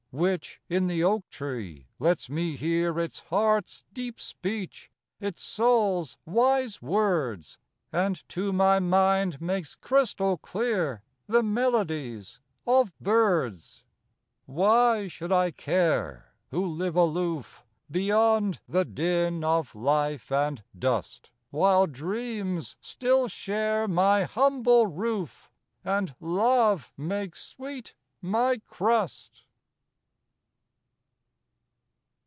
__Which, 0.19 0.57
in 0.67 0.87
the 0.87 1.05
oak 1.05 1.29
tree, 1.29 1.87
lets 1.97 2.29
me 2.29 2.57
hear 2.57 2.99
Its 2.99 3.21
heart's 3.29 3.85
deep 3.93 4.19
speech, 4.19 4.91
its 5.21 5.41
soul's 5.41 6.17
wise 6.25 6.81
words; 6.81 7.57
And 7.93 8.21
to 8.27 8.51
my 8.51 8.79
mind 8.79 9.39
makes 9.39 9.73
crystal 9.73 10.37
clear 10.37 11.01
The 11.27 11.41
melodies 11.43 12.41
of 12.67 12.91
birds._ 12.99 13.83
_Why 14.53 15.09
should 15.09 15.31
I 15.31 15.49
care, 15.49 16.33
who 16.49 16.65
live 16.65 16.97
aloof, 16.97 17.63
Beyond 17.89 18.59
the 18.67 18.83
din 18.83 19.45
of 19.45 19.73
life 19.73 20.29
and 20.29 20.61
dust, 20.77 21.31
While 21.51 21.87
dreams 21.87 22.75
still 22.81 23.29
share 23.29 23.87
my 23.87 24.23
humble 24.23 24.87
roof, 24.87 25.49
And 25.85 26.13
love 26.19 26.91
makes 26.97 27.41
sweet 27.45 27.95
my 28.21 28.59
crust? 28.67 29.45